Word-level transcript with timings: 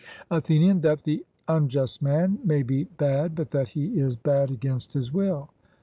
ATHENIAN: 0.31 0.81
That 0.81 1.03
the 1.03 1.23
unjust 1.47 2.01
man 2.01 2.39
may 2.43 2.63
be 2.63 2.85
bad, 2.85 3.35
but 3.35 3.51
that 3.51 3.67
he 3.69 3.99
is 3.99 4.15
bad 4.15 4.49
against 4.49 4.93
his 4.93 5.13
will. 5.13 5.49